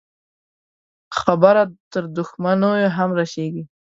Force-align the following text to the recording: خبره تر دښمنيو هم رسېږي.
خبره 1.19 1.63
تر 1.91 2.03
دښمنيو 2.17 2.93
هم 2.97 3.09
رسېږي. 3.19 3.63